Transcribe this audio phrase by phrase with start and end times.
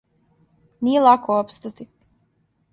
[0.87, 1.89] Није лако опстати.